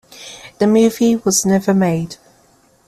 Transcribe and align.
The 0.57 0.65
movie 0.65 1.17
was 1.17 1.45
never 1.45 1.75
made. 1.75 2.15